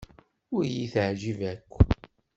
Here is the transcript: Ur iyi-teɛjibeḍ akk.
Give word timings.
Ur 0.55 0.63
iyi-teɛjibeḍ 0.65 1.49
akk. 1.53 1.71